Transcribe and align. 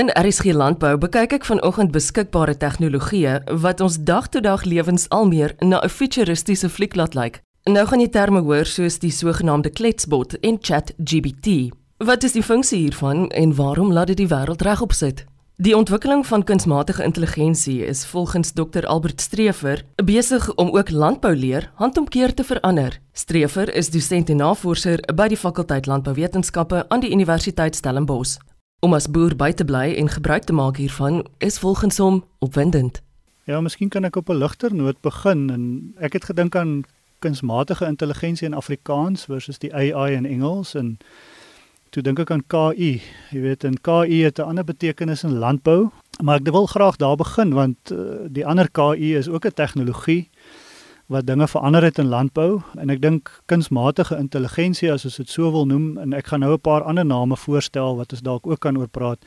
In 0.00 0.08
RSG 0.08 0.54
Landbou 0.56 0.94
bekyk 0.96 1.34
ek 1.36 1.44
vanoggend 1.44 1.90
beskikbare 1.92 2.54
tegnologieë 2.56 3.32
wat 3.60 3.82
ons 3.84 3.98
dag-tot-dag 4.08 4.62
lewens 4.64 5.02
al 5.12 5.26
meer 5.28 5.52
na 5.60 5.82
'n 5.84 5.92
futuristiese 5.92 6.68
fliek 6.72 6.96
laat 6.96 7.14
lyk. 7.14 7.42
Nou 7.68 7.84
gaan 7.86 8.00
jy 8.00 8.08
terme 8.08 8.40
hoor 8.40 8.64
soos 8.64 8.98
die 8.98 9.10
sogenaamde 9.10 9.70
kletsbot 9.70 10.40
en 10.40 10.56
ChatGPT. 10.60 11.76
Wat 11.98 12.24
is 12.24 12.32
die 12.32 12.42
funksie 12.42 12.78
hiervan 12.78 13.28
en 13.30 13.54
waarom 13.54 13.92
laat 13.92 14.06
dit 14.06 14.16
die 14.16 14.28
wêreld 14.28 14.62
regop 14.62 14.92
sit? 14.92 15.26
Die 15.56 15.76
ontwikkeling 15.76 16.26
van 16.26 16.44
kunsmatige 16.44 17.04
intelligensie 17.04 17.84
is 17.84 18.06
volgens 18.06 18.52
Dr 18.52 18.86
Albert 18.86 19.20
Streever 19.20 19.84
besig 20.04 20.54
om 20.54 20.70
ook 20.70 20.90
landbouleer 20.90 21.70
handomkeer 21.74 22.34
te 22.34 22.44
verander. 22.44 22.98
Streever 23.12 23.74
is 23.74 23.90
dosent 23.90 24.30
en 24.30 24.36
navorser 24.36 24.98
by 25.14 25.28
die 25.28 25.36
fakulteit 25.36 25.86
Landbouwetenskappe 25.86 26.88
aan 26.88 27.00
die 27.00 27.12
Universiteit 27.12 27.76
Stellenbosch. 27.76 28.38
Om 28.82 28.96
as 28.96 29.04
boer 29.06 29.36
by 29.38 29.52
te 29.54 29.62
bly 29.62 29.92
en 29.94 30.08
gebruik 30.10 30.42
te 30.42 30.52
maak 30.52 30.76
hiervan 30.76 31.20
is 31.38 31.58
volgens 31.62 32.00
hom 32.02 32.24
opwindend. 32.42 32.98
Ja, 33.46 33.60
miskien 33.62 33.88
kan 33.94 34.04
ek 34.04 34.16
op 34.16 34.28
'n 34.28 34.42
ligter 34.42 34.74
noot 34.74 35.00
begin 35.00 35.50
en 35.50 35.94
ek 36.00 36.12
het 36.12 36.24
gedink 36.24 36.56
aan 36.56 36.82
kunsmatige 37.18 37.86
intelligensie 37.86 38.46
in 38.46 38.54
Afrikaans 38.54 39.24
versus 39.24 39.58
die 39.58 39.74
AI 39.74 40.14
in 40.14 40.26
Engels 40.26 40.74
en 40.74 40.98
toe 41.90 42.02
dink 42.02 42.18
ek 42.18 42.30
aan 42.30 42.42
KI. 42.46 43.02
Jy 43.30 43.40
weet, 43.40 43.64
en 43.64 43.80
KI 43.80 44.22
het 44.22 44.38
'n 44.38 44.42
ander 44.42 44.64
betekenis 44.64 45.22
in 45.22 45.38
landbou, 45.38 45.90
maar 46.22 46.40
ek 46.40 46.50
wil 46.50 46.66
graag 46.66 46.96
daar 46.96 47.16
begin 47.16 47.54
want 47.54 47.90
uh, 47.92 47.98
die 48.28 48.46
ander 48.46 48.70
KI 48.70 49.14
is 49.14 49.28
ook 49.28 49.46
'n 49.46 49.54
tegnologie 49.54 50.28
wat 51.12 51.26
dinge 51.26 51.46
verander 51.48 51.84
het 51.84 51.98
in 52.00 52.08
landbou 52.08 52.60
en 52.80 52.90
ek 52.90 53.02
dink 53.02 53.30
kunsmatige 53.50 54.16
intelligensie 54.16 54.90
as 54.92 55.04
ons 55.04 55.18
dit 55.20 55.28
so 55.28 55.50
wil 55.52 55.66
noem 55.68 55.98
en 56.00 56.14
ek 56.16 56.32
gaan 56.32 56.40
nou 56.40 56.54
'n 56.54 56.60
paar 56.60 56.82
ander 56.82 57.04
name 57.04 57.36
voorstel 57.36 57.96
wat 57.96 58.12
ons 58.12 58.22
dalk 58.22 58.46
ook 58.46 58.60
kan 58.60 58.78
oor 58.78 58.88
praat. 58.88 59.20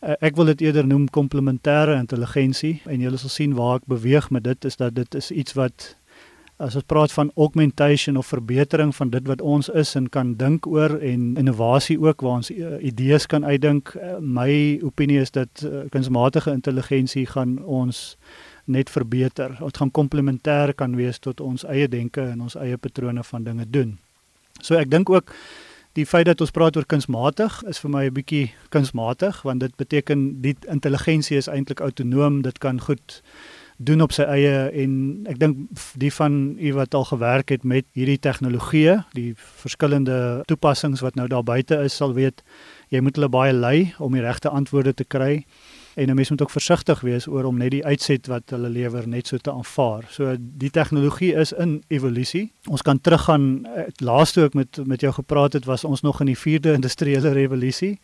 Eh, 0.00 0.14
ek 0.20 0.36
wil 0.36 0.44
dit 0.44 0.60
eerder 0.60 0.86
noem 0.86 1.08
komplementêre 1.10 1.94
intelligensie 1.98 2.80
en 2.86 3.00
julle 3.00 3.16
sal 3.16 3.28
sien 3.28 3.54
waar 3.54 3.76
ek 3.76 3.86
beweeg 3.86 4.30
met 4.30 4.44
dit 4.44 4.64
is 4.64 4.76
dat 4.76 4.94
dit 4.94 5.14
is 5.14 5.30
iets 5.30 5.52
wat 5.52 5.96
as 6.56 6.74
ons 6.74 6.84
praat 6.86 7.12
van 7.12 7.30
augmentation 7.36 8.16
of 8.16 8.26
verbetering 8.26 8.94
van 8.94 9.10
dit 9.10 9.26
wat 9.26 9.40
ons 9.40 9.68
is 9.68 9.94
en 9.94 10.08
kan 10.08 10.34
dink 10.34 10.66
oor 10.66 10.98
en 10.98 11.36
innovasie 11.36 12.00
ook 12.00 12.20
waar 12.20 12.42
ons 12.42 12.50
uh, 12.50 12.78
idees 12.82 13.26
kan 13.26 13.44
uitdink. 13.44 13.94
Uh, 13.94 14.18
my 14.20 14.80
opinie 14.82 15.20
is 15.20 15.30
dat 15.30 15.66
kunsmatige 15.90 16.50
intelligensie 16.50 17.26
gaan 17.26 17.58
ons 17.64 18.16
net 18.64 18.90
verbeter. 18.90 19.56
Dit 19.58 19.76
gaan 19.76 19.90
komplementêr 19.90 20.74
kan 20.74 20.96
wees 20.96 21.18
tot 21.18 21.40
ons 21.40 21.64
eie 21.64 21.88
denke 21.88 22.22
en 22.22 22.40
ons 22.40 22.56
eie 22.56 22.76
patrone 22.76 23.24
van 23.24 23.44
dinge 23.44 23.66
doen. 23.70 23.98
So 24.60 24.78
ek 24.78 24.90
dink 24.90 25.10
ook 25.10 25.34
die 25.98 26.06
feit 26.06 26.26
dat 26.26 26.40
ons 26.40 26.52
praat 26.54 26.76
oor 26.76 26.86
kunsmatig 26.88 27.58
is 27.68 27.80
vir 27.82 27.90
my 27.90 28.04
'n 28.06 28.14
bietjie 28.14 28.52
kunsmatig 28.70 29.42
want 29.42 29.60
dit 29.60 29.76
beteken 29.76 30.40
die 30.42 30.56
intelligensie 30.68 31.36
is 31.36 31.48
eintlik 31.48 31.80
autonoom, 31.80 32.42
dit 32.42 32.58
kan 32.58 32.80
goed 32.80 33.22
doen 33.76 34.00
op 34.00 34.12
sy 34.12 34.22
eie 34.22 34.70
en 34.84 35.26
ek 35.26 35.38
dink 35.38 35.56
die 35.98 36.12
van 36.12 36.56
u 36.58 36.72
wat 36.72 36.94
al 36.94 37.04
gewerk 37.04 37.48
het 37.48 37.64
met 37.64 37.84
hierdie 37.92 38.18
tegnologie, 38.18 39.02
die 39.12 39.34
verskillende 39.36 40.42
toepassings 40.46 41.00
wat 41.00 41.14
nou 41.14 41.28
daar 41.28 41.44
buite 41.44 41.76
is, 41.82 41.96
sal 41.96 42.14
weet 42.14 42.42
jy 42.88 43.00
moet 43.00 43.16
hulle 43.16 43.28
baie 43.28 43.52
lei 43.52 43.94
om 43.98 44.12
die 44.12 44.22
regte 44.22 44.48
antwoorde 44.48 44.94
te 44.94 45.04
kry 45.04 45.44
en 45.94 46.08
'n 46.08 46.14
mens 46.14 46.30
moet 46.30 46.42
ook 46.42 46.50
versigtig 46.50 47.00
wees 47.00 47.26
oor 47.26 47.44
om 47.44 47.56
net 47.58 47.70
die 47.70 47.84
uitset 47.84 48.26
wat 48.26 48.42
hulle 48.50 48.68
lewer 48.68 49.08
net 49.08 49.26
so 49.26 49.36
te 49.36 49.52
aanvaar. 49.52 50.04
So 50.10 50.36
die 50.38 50.70
tegnologie 50.70 51.34
is 51.34 51.52
in 51.52 51.82
evolusie. 51.86 52.52
Ons 52.64 52.82
kan 52.82 53.00
teruggaan 53.00 53.66
eh, 53.66 53.82
laaste 53.96 54.42
ook 54.42 54.54
met 54.54 54.86
met 54.86 55.00
jou 55.00 55.12
gepraat 55.12 55.52
het 55.52 55.64
was 55.64 55.84
ons 55.84 56.00
nog 56.00 56.20
in 56.20 56.26
die 56.26 56.38
4de 56.38 56.72
industriële 56.72 57.32
revolusie. 57.32 58.00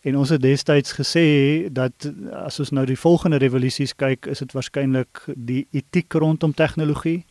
En 0.00 0.16
ons 0.16 0.28
het 0.28 0.40
destyds 0.42 0.92
gesê 0.92 1.26
dat 1.72 2.12
as 2.32 2.58
ons 2.58 2.70
nou 2.70 2.86
die 2.86 2.98
volgende 2.98 3.36
revolusies 3.36 3.92
kyk, 3.94 4.26
is 4.26 4.38
dit 4.38 4.52
waarskynlik 4.52 5.24
die 5.36 5.66
etiek 5.70 6.12
rondom 6.12 6.54
tegnologie. 6.54 7.24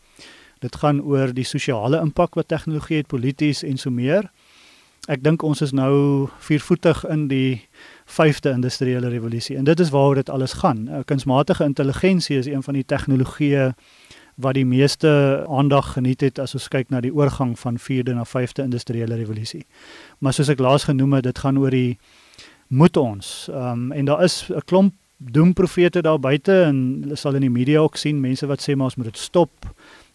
Dit 0.59 0.75
gaan 0.75 1.01
oor 1.01 1.33
die 1.33 1.47
sosiale 1.47 2.01
impak 2.03 2.35
wat 2.35 2.47
tegnologie 2.47 2.97
het, 2.97 3.07
polities 3.07 3.63
en 3.63 3.77
so 3.77 3.89
meer. 3.89 4.29
Ek 5.09 5.23
dink 5.23 5.41
ons 5.41 5.61
is 5.65 5.71
nou 5.73 6.27
viervoetig 6.45 7.05
in 7.09 7.27
die 7.31 7.61
vyfde 8.09 8.49
industriële 8.49 9.07
revolusie 9.07 9.57
en 9.57 9.63
dit 9.63 9.79
is 9.79 9.89
waaroor 9.89 10.15
dit 10.15 10.29
alles 10.29 10.53
gaan. 10.53 10.87
Uh, 10.87 10.99
kunsmatige 11.05 11.63
intelligensie 11.63 12.37
is 12.37 12.45
een 12.49 12.63
van 12.63 12.73
die 12.73 12.85
tegnologieë 12.85 13.73
wat 14.39 14.55
die 14.55 14.65
meeste 14.65 15.45
aandag 15.49 15.93
geniet 15.93 16.21
het 16.21 16.39
as 16.39 16.55
ons 16.55 16.69
kyk 16.71 16.89
na 16.89 17.01
die 17.03 17.13
oorgang 17.13 17.57
van 17.59 17.77
vierde 17.77 18.15
na 18.15 18.23
vyfde 18.25 18.63
industriële 18.63 19.19
revolusie. 19.19 19.65
Maar 20.19 20.33
soos 20.33 20.49
ek 20.49 20.63
laas 20.63 20.87
genoem 20.87 21.17
het, 21.17 21.27
dit 21.27 21.41
gaan 21.43 21.59
oor 21.59 21.75
die 21.75 21.99
moet 22.67 22.97
ons. 22.97 23.49
Ehm 23.51 23.71
um, 23.71 23.91
en 23.91 24.05
daar 24.05 24.23
is 24.23 24.45
'n 24.49 24.65
klomp 24.65 24.93
doemprofete 25.17 26.01
daar 26.01 26.19
buite 26.19 26.61
en 26.63 26.99
hulle 27.01 27.15
sal 27.15 27.33
in 27.33 27.41
die 27.41 27.49
media 27.49 27.79
ook 27.79 27.95
sien 27.95 28.19
mense 28.19 28.47
wat 28.47 28.61
sê 28.61 28.75
maar 28.75 28.85
ons 28.85 28.95
moet 28.95 29.11
dit 29.11 29.17
stop. 29.17 29.51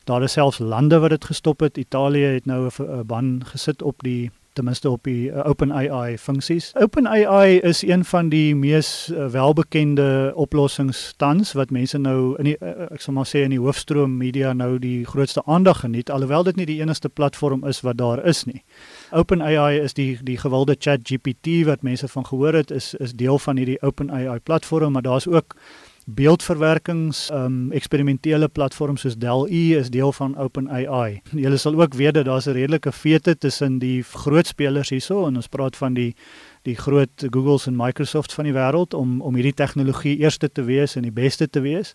Daar 0.05 0.23
is 0.23 0.33
selfs 0.33 0.59
lande 0.59 0.99
wat 0.99 1.11
dit 1.11 1.25
gestop 1.25 1.61
het. 1.61 1.77
Italië 1.77 2.25
het 2.25 2.47
nou 2.47 2.71
'n 2.79 3.07
ban 3.07 3.43
gesit 3.45 3.83
op 3.83 4.03
die 4.03 4.31
ten 4.55 4.65
minste 4.65 4.91
op 4.91 5.03
die 5.05 5.29
uh, 5.31 5.43
OpenAI 5.49 6.19
funksies. 6.19 6.73
OpenAI 6.79 7.59
is 7.67 7.83
een 7.83 8.05
van 8.05 8.29
die 8.29 8.55
mees 8.57 9.11
uh, 9.13 9.27
welbekende 9.27 10.33
oplossings 10.35 11.15
tans 11.17 11.53
wat 11.53 11.71
mense 11.75 11.99
nou 11.99 12.35
in 12.39 12.51
die 12.53 12.57
uh, 12.61 12.87
ek 12.95 13.03
sal 13.03 13.17
maar 13.19 13.27
sê 13.29 13.43
in 13.45 13.55
die 13.55 13.61
hoofstroom 13.61 14.17
media 14.21 14.53
nou 14.55 14.79
die 14.79 15.05
grootste 15.07 15.43
aandag 15.47 15.83
geniet 15.83 16.11
alhoewel 16.11 16.47
dit 16.47 16.61
nie 16.61 16.69
die 16.71 16.81
enigste 16.81 17.09
platform 17.09 17.67
is 17.67 17.83
wat 17.87 17.99
daar 17.99 18.23
is 18.27 18.45
nie. 18.47 18.63
OpenAI 19.11 19.81
is 19.83 19.99
die 19.99 20.13
die 20.23 20.39
gewilde 20.39 20.77
ChatGPT 20.79 21.65
wat 21.67 21.83
mense 21.83 22.09
van 22.09 22.27
gehoor 22.31 22.63
het 22.63 22.71
is 22.71 22.95
is 22.95 23.13
deel 23.13 23.39
van 23.39 23.59
hierdie 23.59 23.81
OpenAI 23.83 24.39
platform 24.39 24.93
maar 24.93 25.03
daar's 25.03 25.27
ook 25.27 25.59
beeldverwerkings 26.05 27.31
um 27.33 27.73
eksperimentele 27.73 28.49
platforms 28.49 29.01
soos 29.01 29.17
DALL-E 29.17 29.77
is 29.79 29.91
deel 29.91 30.13
van 30.13 30.37
OpenAI. 30.37 31.21
Julle 31.33 31.57
sal 31.57 31.81
ook 31.81 31.95
weet 31.95 32.15
dat 32.15 32.25
daar's 32.25 32.47
'n 32.47 32.53
redelike 32.53 32.93
feete 32.93 33.39
tussen 33.39 33.79
die 33.79 34.03
groot 34.03 34.47
spelers 34.47 34.89
hierso 34.89 35.27
en 35.27 35.37
ons 35.37 35.49
praat 35.49 35.77
van 35.77 35.95
die 35.95 36.15
die 36.63 36.77
groot 36.77 37.27
Googles 37.31 37.67
en 37.67 37.77
Microsofts 37.77 38.35
van 38.35 38.45
die 38.45 38.53
wêreld 38.53 38.95
om 38.95 39.21
om 39.21 39.35
hierdie 39.35 39.55
tegnologie 39.55 40.19
eerste 40.19 40.53
te 40.53 40.63
wees 40.63 40.97
en 40.97 41.03
die 41.03 41.13
beste 41.13 41.51
te 41.51 41.61
wees. 41.61 41.95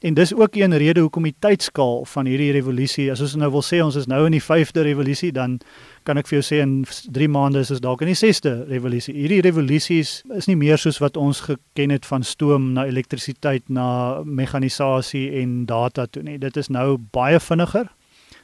En 0.00 0.14
dis 0.14 0.34
ook 0.34 0.54
een 0.54 0.76
rede 0.76 1.00
hoekom 1.00 1.22
die 1.22 1.34
tydskaal 1.38 2.04
van 2.04 2.26
hierdie 2.28 2.50
revolusie, 2.52 3.06
as 3.10 3.22
ons 3.24 3.34
nou 3.40 3.48
wil 3.54 3.62
sê 3.64 3.78
ons 3.80 3.96
is 3.96 4.04
nou 4.06 4.26
in 4.28 4.34
die 4.36 4.42
5de 4.44 4.82
revolusie, 4.84 5.30
dan 5.32 5.56
kan 6.04 6.20
ek 6.20 6.28
vir 6.28 6.36
jou 6.36 6.44
sê 6.44 6.58
in 6.60 6.82
3 7.16 7.28
maande 7.32 7.62
is 7.64 7.72
ons 7.72 7.80
dalk 7.80 8.04
in 8.04 8.12
die 8.12 8.18
6de 8.18 8.52
revolusie. 8.68 9.14
Hierdie 9.16 9.40
revolusies 9.46 10.18
is 10.36 10.50
nie 10.50 10.58
meer 10.60 10.76
soos 10.76 11.00
wat 11.00 11.16
ons 11.16 11.40
geken 11.48 11.96
het 11.96 12.04
van 12.04 12.26
stoom 12.28 12.74
na 12.76 12.84
elektrisiteit 12.90 13.72
na 13.72 14.20
mekanisasie 14.20 15.30
en 15.40 15.62
data 15.64 16.04
toe 16.06 16.26
nie. 16.28 16.36
Dit 16.44 16.60
is 16.60 16.68
nou 16.68 16.98
baie 17.16 17.40
vinniger. 17.40 17.88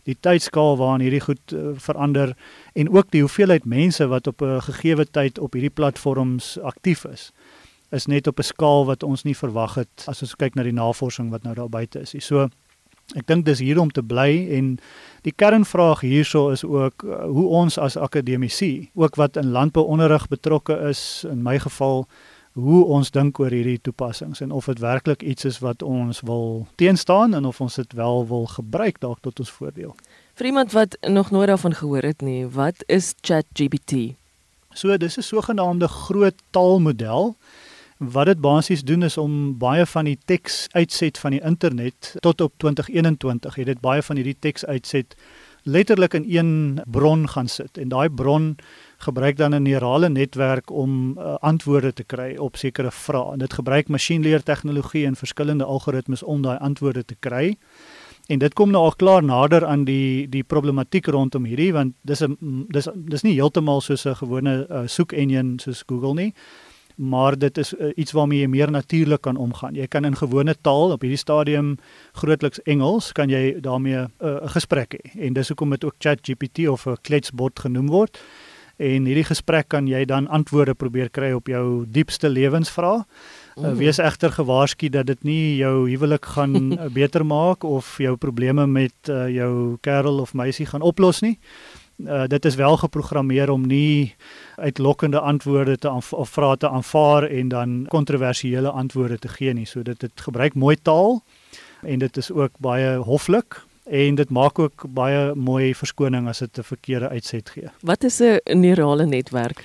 Die 0.08 0.16
tydskaal 0.16 0.80
waarin 0.80 1.04
hierdie 1.04 1.22
goed 1.22 1.52
uh, 1.52 1.76
verander 1.78 2.32
en 2.74 2.88
ook 2.90 3.12
die 3.12 3.20
hoeveelheid 3.22 3.68
mense 3.68 4.08
wat 4.08 4.26
op 4.26 4.42
'n 4.42 4.64
gegeewe 4.72 5.04
tyd 5.04 5.38
op 5.38 5.52
hierdie 5.52 5.70
platforms 5.70 6.56
aktief 6.58 7.04
is 7.04 7.30
is 7.92 8.06
net 8.06 8.26
op 8.26 8.38
'n 8.38 8.42
skaal 8.42 8.84
wat 8.86 9.02
ons 9.02 9.22
nie 9.22 9.36
verwag 9.36 9.74
het 9.74 10.04
as 10.06 10.22
ons 10.22 10.34
kyk 10.34 10.54
na 10.54 10.62
die 10.62 10.72
navorsing 10.72 11.30
wat 11.30 11.42
nou 11.42 11.54
daar 11.54 11.68
buite 11.68 12.00
is. 12.00 12.14
So 12.18 12.48
ek 13.16 13.26
dink 13.26 13.44
dis 13.44 13.58
hier 13.58 13.80
om 13.80 13.90
te 13.90 14.02
bly 14.02 14.48
en 14.56 14.78
die 15.22 15.32
kernvraag 15.36 16.00
hierso 16.00 16.50
is 16.50 16.64
ook 16.64 17.04
uh, 17.04 17.24
hoe 17.24 17.46
ons 17.46 17.78
as 17.78 17.96
akademici, 17.96 18.90
ook 18.94 19.16
wat 19.16 19.36
in 19.36 19.52
landbouonderrig 19.52 20.28
betrokke 20.28 20.78
is, 20.88 21.24
in 21.28 21.42
my 21.42 21.58
geval 21.58 22.06
hoe 22.52 22.84
ons 22.84 23.10
dink 23.10 23.38
oor 23.40 23.50
hierdie 23.50 23.80
toepassings 23.80 24.40
en 24.44 24.50
of 24.52 24.68
dit 24.68 24.78
werklik 24.78 25.22
iets 25.22 25.44
is 25.48 25.58
wat 25.64 25.82
ons 25.82 26.20
wil 26.28 26.66
teenstaan 26.76 27.34
en 27.34 27.44
of 27.48 27.60
ons 27.60 27.74
dit 27.80 27.92
wel 27.92 28.26
wil 28.28 28.46
gebruik 28.46 29.00
dalk 29.00 29.20
tot 29.24 29.38
ons 29.40 29.50
voordeel. 29.50 29.94
Vir 30.34 30.46
iemand 30.46 30.72
wat 30.72 30.96
nog 31.08 31.30
nooit 31.30 31.48
daarvan 31.48 31.74
gehoor 31.74 32.02
het 32.02 32.20
nie, 32.20 32.46
wat 32.46 32.84
is 32.86 33.14
ChatGPT? 33.20 34.16
So 34.74 34.96
dis 34.96 35.16
'n 35.18 35.22
sogenaamde 35.22 35.88
groot 35.88 36.34
taalmodel 36.50 37.36
Wat 38.10 38.26
dit 38.26 38.40
basies 38.40 38.82
doen 38.82 39.02
is 39.02 39.16
om 39.16 39.58
baie 39.58 39.86
van 39.86 40.04
die 40.04 40.18
teks 40.24 40.66
uitset 40.72 41.18
van 41.18 41.30
die 41.30 41.42
internet 41.44 42.14
tot 42.20 42.40
op 42.40 42.52
2021 42.56 43.54
het 43.54 43.66
dit 43.66 43.80
baie 43.80 44.02
van 44.02 44.18
hierdie 44.18 44.38
teks 44.38 44.64
uitset 44.66 45.14
letterlik 45.62 46.14
in 46.18 46.24
een 46.26 46.80
bron 46.90 47.28
gaan 47.28 47.48
sit 47.48 47.78
en 47.78 47.88
daai 47.88 48.08
bron 48.10 48.56
gebruik 48.98 49.36
dan 49.36 49.54
'n 49.54 49.62
neurale 49.62 50.08
netwerk 50.08 50.70
om 50.70 51.18
uh, 51.18 51.34
antwoorde 51.34 51.92
te 51.92 52.04
kry 52.04 52.36
op 52.36 52.56
sekere 52.56 52.90
vrae. 52.90 53.32
En 53.32 53.38
dit 53.38 53.52
gebruik 53.52 53.88
masjienleer 53.88 54.42
tegnologie 54.42 55.06
en 55.06 55.16
verskillende 55.16 55.64
algoritmes 55.64 56.22
om 56.22 56.42
daai 56.42 56.58
antwoorde 56.58 57.04
te 57.04 57.16
kry. 57.18 57.56
En 58.26 58.38
dit 58.38 58.52
kom 58.52 58.70
nou 58.70 58.84
al 58.84 58.96
klaar 58.96 59.22
nader 59.22 59.66
aan 59.66 59.84
die 59.84 60.28
die 60.28 60.42
problematiek 60.42 61.06
rondom 61.06 61.44
hierdie 61.44 61.72
want 61.72 61.94
dis 62.00 62.22
'n 62.22 62.66
dis 62.68 62.88
dis 62.94 63.22
nie 63.22 63.34
heeltemal 63.34 63.80
soos 63.80 64.06
'n 64.06 64.14
gewone 64.14 64.66
uh, 64.70 64.82
soek 64.86 65.12
engine 65.12 65.60
soos 65.60 65.82
Google 65.86 66.14
nie 66.14 66.34
maar 66.96 67.38
dit 67.38 67.58
is 67.58 67.72
uh, 67.74 67.90
iets 67.96 68.12
waarmee 68.12 68.40
jy 68.40 68.46
meer 68.46 68.70
natuurlik 68.70 69.20
kan 69.20 69.36
omgaan. 69.36 69.74
Jy 69.74 69.86
kan 69.86 70.04
in 70.04 70.16
gewone 70.16 70.54
taal 70.60 70.92
op 70.92 71.02
hierdie 71.02 71.20
stadium 71.20 71.76
grootliks 72.12 72.62
Engels 72.62 73.12
kan 73.12 73.30
jy 73.32 73.60
daarmee 73.60 73.98
eh, 73.98 74.08
'n 74.20 74.44
uh, 74.44 74.50
gesprek 74.50 74.94
hê. 74.94 75.20
En 75.26 75.32
dis 75.32 75.48
hoekom 75.48 75.70
dit 75.70 75.84
ook 75.84 75.94
ChatGPT 75.98 76.68
of 76.68 76.86
'n 76.86 76.96
kletsbot 77.02 77.60
genoem 77.60 77.88
word. 77.88 78.20
en 78.82 79.04
hierdie 79.04 79.24
gesprek 79.24 79.68
kan 79.68 79.86
jy 79.86 80.04
dan 80.04 80.26
antwoorde 80.28 80.74
probeer 80.74 81.10
kry 81.10 81.32
op 81.32 81.46
jou 81.46 81.84
diepste 81.86 82.28
lewensvrae. 82.28 83.04
Uh, 83.56 83.72
wees 83.76 83.98
egter 83.98 84.32
gewaarsku 84.32 84.88
dat 84.88 85.06
dit 85.06 85.22
nie 85.22 85.56
jou 85.56 85.88
huwelik 85.88 86.24
gaan 86.24 86.78
beter 86.98 87.24
maak 87.24 87.64
of 87.64 87.98
jou 87.98 88.16
probleme 88.16 88.66
met 88.66 88.94
uh, 89.08 89.28
jou 89.28 89.76
kerel 89.80 90.18
of 90.18 90.34
meisie 90.34 90.66
gaan 90.66 90.82
oplos 90.82 91.20
nie. 91.20 91.38
Uh, 91.38 91.71
dit 92.26 92.44
is 92.44 92.54
wel 92.54 92.76
geprogrammeer 92.76 93.50
om 93.50 93.66
nie 93.66 94.14
uitlokkende 94.56 95.20
antwoorde 95.20 95.78
te 95.78 95.90
of 95.90 96.30
vrae 96.30 96.56
te 96.56 96.68
aanvaar 96.68 97.22
en 97.22 97.48
dan 97.48 97.86
kontroversiële 97.88 98.70
antwoorde 98.70 99.18
te 99.18 99.28
gee 99.28 99.52
nie. 99.52 99.66
So 99.66 99.82
dit 99.82 100.00
dit 100.00 100.20
gebruik 100.20 100.54
mooi 100.54 100.76
taal 100.82 101.22
en 101.82 101.98
dit 101.98 102.16
is 102.16 102.30
ook 102.30 102.50
baie 102.58 102.96
hoflik 102.96 103.62
en 103.84 104.14
dit 104.14 104.30
maak 104.30 104.58
ook 104.58 104.84
baie 104.88 105.34
mooi 105.34 105.74
verskoning 105.74 106.28
as 106.28 106.38
dit 106.38 106.58
'n 106.58 106.62
verkeerde 106.62 107.08
uitset 107.08 107.50
gee. 107.50 107.68
Wat 107.80 108.04
is 108.04 108.20
'n 108.20 108.60
neurale 108.60 109.06
netwerk? 109.06 109.64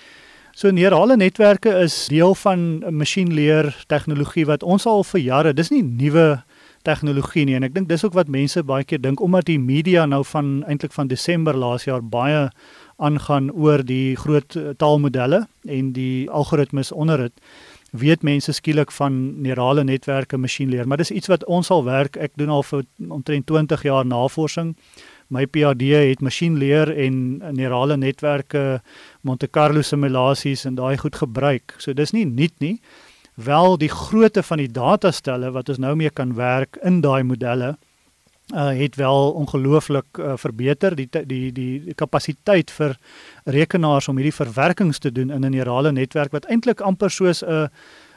So 0.57 0.71
neurale 0.71 1.17
netwerke 1.17 1.69
is 1.69 2.07
deel 2.07 2.35
van 2.35 2.81
masjienleer 2.89 3.83
tegnologie 3.87 4.45
wat 4.45 4.63
ons 4.63 4.85
al 4.85 5.03
vir 5.03 5.19
jare, 5.21 5.53
dis 5.53 5.69
nie 5.69 5.83
nuwe 5.83 6.43
tegnologie 6.87 7.45
nie. 7.47 7.57
En 7.59 7.67
ek 7.67 7.75
dink 7.75 7.89
dis 7.91 8.03
ook 8.05 8.15
wat 8.17 8.31
mense 8.31 8.63
baie 8.67 8.85
keer 8.87 9.01
dink 9.03 9.21
omdat 9.23 9.49
die 9.49 9.59
media 9.59 10.05
nou 10.09 10.23
van 10.31 10.61
eintlik 10.67 10.95
van 10.95 11.11
Desember 11.11 11.57
laas 11.57 11.87
jaar 11.87 12.03
baie 12.03 12.47
aangaan 12.97 13.51
oor 13.53 13.83
die 13.85 14.15
groot 14.17 14.55
eh, 14.57 14.73
taalmodelle 14.81 15.45
en 15.69 15.91
die 15.93 16.29
algoritmes 16.29 16.91
onder 16.91 17.27
dit 17.27 17.43
weet 17.97 18.23
mense 18.25 18.51
skielik 18.51 18.91
van 18.91 19.13
neurale 19.41 19.83
netwerke 19.87 20.37
masjienleer 20.37 20.87
maar 20.87 20.99
dis 20.99 21.13
iets 21.13 21.29
wat 21.31 21.45
ons 21.45 21.69
al 21.71 21.85
werk. 21.87 22.17
Ek 22.17 22.33
doen 22.39 22.51
al 22.53 22.65
vir 22.67 22.83
omtrent 23.07 23.47
20 23.47 23.85
jaar 23.87 24.05
navorsing. 24.05 24.75
My 25.33 25.45
PhD 25.45 25.91
het 25.95 26.23
masjienleer 26.23 26.91
en 26.95 27.15
neurale 27.55 27.97
netwerke 27.97 28.81
Monte 29.27 29.47
Carlo 29.51 29.81
simulasies 29.83 30.65
en 30.65 30.77
daai 30.79 30.97
goed 30.97 31.15
gebruik. 31.19 31.75
So 31.83 31.93
dis 31.93 32.15
nie 32.15 32.25
nuut 32.25 32.55
nie 32.63 32.77
wel 33.37 33.77
die 33.77 33.89
grootte 33.89 34.43
van 34.43 34.57
die 34.57 34.71
datastelle 34.71 35.51
wat 35.53 35.69
ons 35.69 35.77
nou 35.77 35.93
mee 35.95 36.09
kan 36.09 36.33
werk 36.35 36.79
in 36.81 37.01
daai 37.05 37.23
modelle 37.23 37.75
uh, 38.55 38.71
het 38.73 38.95
wel 38.95 39.31
ongelooflik 39.31 40.17
uh, 40.17 40.33
verbeter 40.41 40.95
die 40.95 41.09
die 41.11 41.51
die 41.51 41.93
kapasiteit 41.93 42.71
vir 42.71 42.97
rekenaars 43.45 44.07
om 44.07 44.17
hierdie 44.17 44.35
verwerkings 44.35 44.99
te 44.99 45.11
doen 45.11 45.29
in 45.29 45.45
'n 45.45 45.51
neurale 45.51 45.91
netwerk 45.91 46.31
wat 46.31 46.49
eintlik 46.49 46.81
amper 46.81 47.09
soos 47.09 47.43
'n 47.43 47.69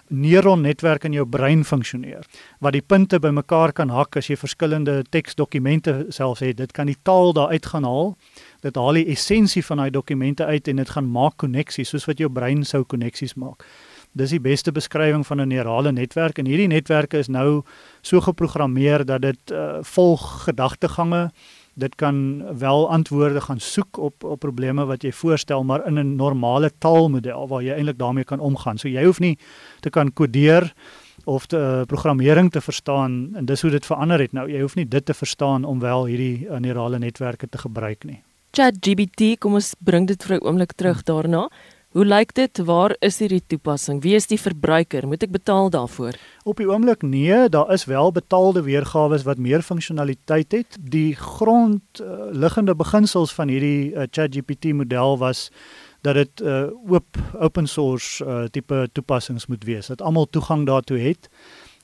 neuronnetwerk 0.08 1.04
in 1.04 1.12
jou 1.12 1.26
brein 1.26 1.64
funksioneer 1.64 2.26
wat 2.58 2.72
die 2.72 2.82
punte 2.82 3.20
bymekaar 3.20 3.72
kan 3.72 3.90
hak 3.90 4.16
as 4.16 4.26
jy 4.26 4.36
verskillende 4.36 5.04
teksdokumente 5.10 6.06
selfs 6.08 6.40
het. 6.40 6.56
Dit 6.56 6.72
kan 6.72 6.86
die 6.86 6.98
taal 7.02 7.32
daar 7.32 7.48
uit 7.48 7.66
gaan 7.66 7.84
haal 7.84 8.16
dit 8.60 8.76
haal 8.76 8.92
die 8.92 9.06
essensie 9.06 9.64
van 9.64 9.76
daai 9.76 9.90
dokumente 9.90 10.44
uit 10.44 10.68
en 10.68 10.76
dit 10.76 10.90
gaan 10.90 11.10
maak 11.10 11.36
koneksies 11.36 11.88
soos 11.88 12.04
wat 12.04 12.18
jou 12.18 12.28
brein 12.28 12.64
sou 12.64 12.84
koneksies 12.84 13.34
maak 13.34 13.64
Dis 14.12 14.30
die 14.30 14.40
beste 14.42 14.72
beskrywing 14.72 15.26
van 15.26 15.40
'n 15.40 15.48
neurale 15.48 15.92
netwerk 15.92 16.38
en 16.38 16.46
hierdie 16.46 16.66
netwerke 16.66 17.18
is 17.18 17.28
nou 17.28 17.62
so 18.02 18.20
geprogrammeer 18.20 19.04
dat 19.04 19.22
dit 19.22 19.50
uh, 19.52 19.78
volg 19.82 20.44
gedagtegange. 20.44 21.30
Dit 21.74 21.94
kan 21.94 22.42
wel 22.58 22.90
antwoorde 22.90 23.40
gaan 23.40 23.60
soek 23.60 23.98
op 23.98 24.24
op 24.24 24.40
probleme 24.40 24.84
wat 24.84 25.02
jy 25.02 25.12
voorstel, 25.12 25.64
maar 25.64 25.86
in 25.86 25.98
'n 25.98 26.16
normale 26.16 26.70
taalmodel 26.78 27.48
waar 27.48 27.62
jy 27.62 27.72
eintlik 27.72 27.98
daarmee 27.98 28.24
kan 28.24 28.40
omgaan. 28.40 28.78
So 28.78 28.88
jy 28.88 29.04
hoef 29.04 29.20
nie 29.20 29.38
te 29.80 29.90
kan 29.90 30.12
kodeer 30.12 30.72
of 31.24 31.46
te 31.46 31.56
uh, 31.56 31.82
programmering 31.86 32.50
te 32.50 32.60
verstaan 32.60 33.30
en 33.36 33.44
dis 33.44 33.62
hoe 33.62 33.70
dit 33.70 33.86
verander 33.86 34.20
het 34.20 34.32
nou. 34.32 34.50
Jy 34.50 34.60
hoef 34.60 34.74
nie 34.74 34.88
dit 34.88 35.04
te 35.04 35.14
verstaan 35.14 35.64
om 35.64 35.78
wel 35.78 36.06
hierdie 36.06 36.46
uh, 36.46 36.56
neurale 36.56 36.98
netwerke 36.98 37.48
te 37.48 37.58
gebruik 37.58 38.04
nie. 38.04 38.22
ChatGPT, 38.50 39.38
kom 39.38 39.54
ons 39.54 39.74
bring 39.78 40.06
dit 40.06 40.24
vir 40.24 40.36
'n 40.36 40.46
oomblik 40.46 40.72
terug 40.72 41.02
daarna. 41.02 41.48
Hoe 41.90 42.04
lyk 42.06 42.30
dit? 42.38 42.58
Waar 42.62 42.92
is 43.02 43.16
hierdie 43.18 43.42
toepassing? 43.50 43.98
Wie 44.04 44.12
is 44.14 44.28
die 44.30 44.38
verbruiker? 44.38 45.08
Moet 45.10 45.24
ek 45.26 45.32
betaal 45.34 45.72
daarvoor? 45.74 46.14
Op 46.46 46.60
die 46.62 46.68
oomblik 46.70 47.02
nee, 47.02 47.48
daar 47.50 47.72
is 47.74 47.84
wel 47.90 48.12
betaalde 48.14 48.62
weergawe 48.62 49.18
wat 49.26 49.42
meer 49.42 49.64
funksionaliteit 49.66 50.54
het. 50.54 50.78
Die 50.78 51.16
grond 51.18 51.82
uh, 51.98 52.28
liggende 52.30 52.76
beginsels 52.78 53.34
van 53.34 53.50
hierdie 53.50 53.90
uh, 53.90 54.06
ChatGPT 54.06 54.70
model 54.70 55.18
was 55.18 55.48
dat 56.06 56.14
dit 56.14 56.44
uh, 56.46 56.70
oop 56.86 57.18
open 57.34 57.66
source 57.66 58.22
uh, 58.22 58.44
tipe 58.54 58.86
toepassings 58.94 59.50
moet 59.50 59.66
wees. 59.66 59.90
Dat 59.90 59.98
almal 60.02 60.30
toegang 60.30 60.68
daartoe 60.70 61.02
het 61.02 61.26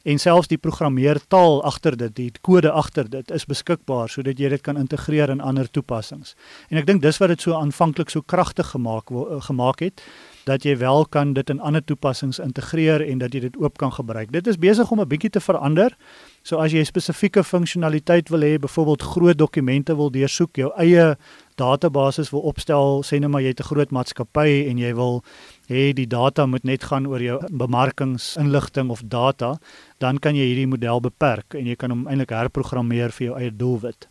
en 0.07 0.21
selfs 0.23 0.51
die 0.51 0.59
programmeertaal 0.63 1.59
agter 1.67 1.97
dit, 1.99 2.15
die 2.15 2.31
kode 2.47 2.71
agter 2.71 3.09
dit 3.11 3.31
is 3.35 3.47
beskikbaar 3.51 4.11
sodat 4.13 4.39
jy 4.39 4.53
dit 4.55 4.63
kan 4.63 4.79
integreer 4.79 5.33
in 5.35 5.43
ander 5.43 5.67
toepassings. 5.67 6.37
En 6.71 6.79
ek 6.79 6.87
dink 6.87 7.03
dis 7.03 7.19
wat 7.23 7.35
dit 7.35 7.43
so 7.43 7.59
aanvanklik 7.59 8.13
so 8.13 8.23
kragtig 8.23 8.71
gemaak 8.75 9.11
eh, 9.11 9.41
gemaak 9.49 9.83
het 9.83 10.05
dat 10.47 10.63
jy 10.63 10.77
wel 10.79 11.07
kan 11.11 11.33
dit 11.35 11.51
in 11.51 11.61
ander 11.61 11.83
toepassings 11.85 12.39
integreer 12.39 13.03
en 13.03 13.19
dat 13.19 13.35
jy 13.35 13.41
dit 13.49 13.57
oop 13.59 13.79
kan 13.83 13.91
gebruik. 13.93 14.31
Dit 14.31 14.47
is 14.47 14.59
besig 14.63 14.91
om 14.91 15.01
'n 15.01 15.09
bietjie 15.09 15.31
te 15.31 15.41
verander. 15.41 15.97
So 16.43 16.57
as 16.63 16.73
jy 16.73 16.85
spesifieke 16.85 17.43
funksionaliteit 17.45 18.29
wil 18.29 18.41
hê, 18.41 18.59
byvoorbeeld 18.59 19.03
groot 19.03 19.39
dokumente 19.39 19.97
wil 19.97 20.11
deursoek, 20.11 20.57
jou 20.57 20.71
eie 20.77 21.17
database 21.57 22.31
wil 22.31 22.41
opstel, 22.41 23.03
sê 23.03 23.19
net 23.19 23.31
maar 23.31 23.43
jy 23.43 23.49
het 23.49 23.61
'n 23.61 23.75
groot 23.75 23.91
maatskappy 23.91 24.69
en 24.69 24.79
jy 24.79 24.95
wil 24.95 25.25
hê 25.69 25.93
die 25.93 26.07
data 26.07 26.47
moet 26.47 26.65
net 26.65 26.85
gaan 26.85 27.07
oor 27.07 27.21
jou 27.21 27.41
bemarkingsinligting 27.51 28.91
of 28.91 29.03
data, 29.05 29.59
dan 29.99 30.19
kan 30.19 30.35
jy 30.35 30.47
hierdie 30.47 30.69
model 30.69 31.01
beperk 31.01 31.55
en 31.55 31.67
jy 31.67 31.75
kan 31.75 31.91
hom 31.91 32.07
eintlik 32.07 32.31
herprogrammeer 32.31 33.11
vir 33.11 33.27
jou 33.27 33.39
eie 33.39 33.51
doelwit. 33.51 34.07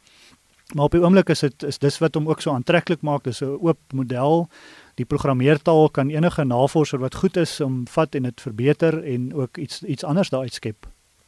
Maar 0.73 0.85
op 0.85 0.91
die 0.91 1.01
oomblik 1.01 1.29
is 1.29 1.39
dit 1.39 1.63
is 1.63 1.77
dis 1.77 1.99
wat 1.99 2.15
hom 2.15 2.27
ook 2.27 2.41
so 2.41 2.51
aantreklik 2.51 3.01
maak, 3.01 3.23
dis 3.23 3.41
'n 3.41 3.57
oop 3.61 3.79
model 3.93 4.49
die 4.95 5.05
programmeertaal 5.05 5.89
kan 5.89 6.09
enige 6.09 6.43
navorser 6.43 6.99
wat 6.99 7.15
goed 7.15 7.37
is 7.37 7.59
om 7.61 7.83
vat 7.91 8.15
en 8.15 8.23
dit 8.29 8.41
verbeter 8.41 9.03
en 9.03 9.33
ook 9.33 9.57
iets 9.57 9.83
iets 9.83 10.03
anders 10.03 10.29
daar 10.29 10.47
uitskep. 10.47 10.87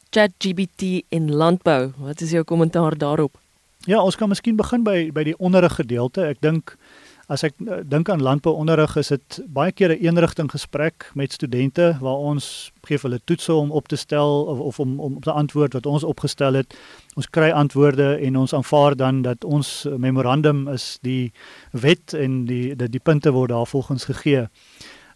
ChatGPT 0.09 1.03
in 1.09 1.31
landbou, 1.31 1.91
wat 1.97 2.21
is 2.21 2.31
jou 2.31 2.43
kommentaar 2.43 2.97
daarop? 2.97 3.37
Ja, 3.85 4.01
ons 4.01 4.15
kan 4.15 4.29
miskien 4.29 4.55
begin 4.55 4.83
by 4.83 5.11
by 5.11 5.23
die 5.23 5.37
onderrig 5.37 5.75
gedeelte. 5.75 6.25
Ek 6.27 6.39
dink 6.41 6.77
as 7.27 7.43
ek 7.43 7.57
uh, 7.59 7.81
dink 7.83 8.09
aan 8.09 8.23
landbouonderrig 8.23 8.95
is 8.99 9.11
dit 9.11 9.39
baie 9.51 9.71
keer 9.71 9.91
'n 9.91 9.99
eenrigting 9.99 10.51
gesprek 10.51 11.11
met 11.13 11.31
studente 11.31 11.97
waar 11.99 12.23
ons 12.31 12.71
gee 12.87 12.97
hulle 13.01 13.19
toetse 13.25 13.53
om 13.53 13.71
op 13.71 13.87
te 13.87 13.95
stel 13.95 14.45
of, 14.45 14.59
of 14.59 14.79
om 14.79 14.99
om 14.99 15.19
te 15.19 15.31
antwoord 15.31 15.73
wat 15.73 15.85
ons 15.85 16.03
opgestel 16.03 16.53
het. 16.53 16.75
Ons 17.15 17.29
kry 17.29 17.49
antwoorde 17.51 18.15
en 18.15 18.37
ons 18.37 18.53
aanvaar 18.53 18.95
dan 18.95 19.21
dat 19.21 19.43
ons 19.43 19.87
memorandum 19.97 20.67
is 20.67 20.99
die 21.01 21.31
wet 21.71 22.13
en 22.13 22.45
die 22.45 22.75
die, 22.75 22.89
die 22.89 23.03
punte 23.03 23.31
word 23.31 23.49
daar 23.49 23.67
volgens 23.67 24.05
gegee. 24.05 24.47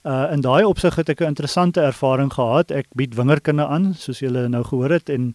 Uh 0.03 0.27
in 0.31 0.41
daai 0.41 0.63
opsig 0.63 0.95
het 0.95 1.09
ek 1.09 1.21
'n 1.21 1.31
interessante 1.31 1.81
ervaring 1.81 2.33
gehad. 2.33 2.71
Ek 2.71 2.87
bied 2.95 3.15
wingerkunde 3.15 3.65
aan, 3.65 3.93
soos 3.93 4.19
julle 4.19 4.49
nou 4.49 4.63
gehoor 4.63 4.89
het 4.89 5.09
en 5.09 5.33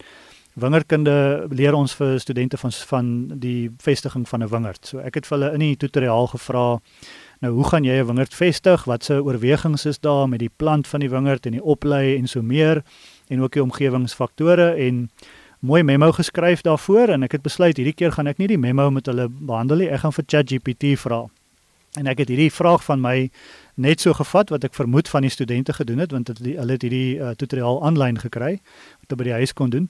Wingerkunde 0.56 1.46
leer 1.52 1.74
ons 1.76 1.92
vir 1.98 2.14
studente 2.20 2.56
van 2.56 2.72
van 2.72 3.08
die 3.40 3.70
vestiging 3.84 4.28
van 4.28 4.42
'n 4.42 4.48
wingerd. 4.48 4.86
So 4.86 4.98
ek 4.98 5.14
het 5.14 5.26
vir 5.26 5.38
hulle 5.38 5.52
in 5.52 5.60
die 5.60 5.76
tutoriaal 5.76 6.26
gevra, 6.26 6.80
nou 7.40 7.52
hoe 7.52 7.64
gaan 7.64 7.84
jy 7.84 8.00
'n 8.00 8.06
wingerd 8.06 8.34
vestig? 8.34 8.84
Wat 8.84 9.04
se 9.04 9.22
oorwegings 9.22 9.84
is 9.84 9.98
daar 9.98 10.28
met 10.28 10.38
die 10.38 10.50
plant 10.56 10.88
van 10.88 11.00
die 11.00 11.10
wingerd 11.10 11.46
en 11.46 11.52
die 11.52 11.62
oplei 11.62 12.16
en 12.16 12.26
so 12.26 12.42
meer 12.42 12.82
en 13.28 13.42
ook 13.42 13.52
die 13.52 13.62
omgewingsfaktore 13.62 14.74
en 14.74 15.10
mooi 15.58 15.82
memo 15.82 16.12
geskryf 16.12 16.60
daarvoor 16.60 17.08
en 17.08 17.22
ek 17.22 17.32
het 17.32 17.42
besluit 17.42 17.76
hierdie 17.76 17.94
keer 17.94 18.12
gaan 18.12 18.26
ek 18.26 18.38
nie 18.38 18.48
die 18.48 18.58
memo 18.58 18.90
met 18.90 19.06
hulle 19.06 19.28
behandel 19.28 19.76
nie. 19.76 19.90
Ek 19.90 20.00
gaan 20.00 20.12
vir 20.12 20.24
ChatGPT 20.26 20.84
vra. 20.96 21.26
En 21.96 22.06
ek 22.06 22.18
het 22.18 22.28
hierdie 22.28 22.52
vraag 22.52 22.84
van 22.84 23.00
my 23.00 23.30
net 23.74 24.00
so 24.00 24.12
gevat 24.16 24.48
wat 24.52 24.64
ek 24.64 24.74
vermoed 24.74 25.08
van 25.08 25.24
die 25.24 25.30
studente 25.30 25.72
gedoen 25.72 25.98
het 25.98 26.12
want 26.12 26.28
hulle 26.28 26.72
het 26.72 26.82
hierdie 26.82 27.18
uh, 27.18 27.30
tutoriaal 27.36 27.82
aanlyn 27.84 28.18
gekry 28.18 28.56
wat 28.60 29.08
hulle 29.08 29.20
by 29.20 29.24
die 29.24 29.38
huis 29.40 29.52
kon 29.52 29.72
doen 29.72 29.88